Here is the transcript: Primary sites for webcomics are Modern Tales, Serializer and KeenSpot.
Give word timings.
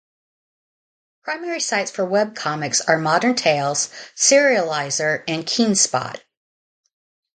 Primary 1.21 1.59
sites 1.59 1.91
for 1.91 2.03
webcomics 2.03 2.81
are 2.89 2.97
Modern 2.97 3.35
Tales, 3.35 3.89
Serializer 4.15 5.23
and 5.27 5.45
KeenSpot. 5.45 6.19